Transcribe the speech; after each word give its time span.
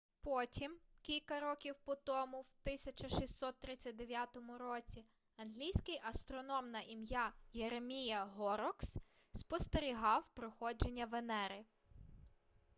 потім 0.21 0.79
кілька 1.01 1.39
років 1.39 1.75
по 1.85 1.95
тому 1.95 2.41
в 2.41 2.49
1639 2.63 4.29
році 4.59 5.05
англійський 5.37 6.01
астроном 6.03 6.71
на 6.71 6.79
ім'я 6.81 7.33
єремія 7.53 8.25
горрокс 8.25 8.97
спостерігав 9.33 10.27
проходження 10.33 11.05
венери 11.05 11.65